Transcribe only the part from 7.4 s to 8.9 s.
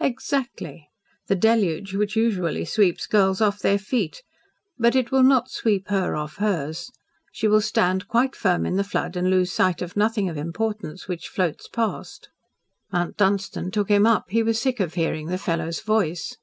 will stand quite firm in the